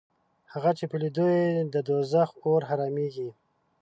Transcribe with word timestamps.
هغه 0.53 0.71
چې 0.77 0.85
په 0.91 0.97
لیدو 1.01 1.25
یې 1.35 1.47
د 1.73 1.75
دوزخ 1.89 2.29
اور 2.43 2.61
حرامېږي 2.69 3.29